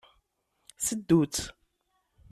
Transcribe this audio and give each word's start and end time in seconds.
Seddu-tt. 0.85 1.39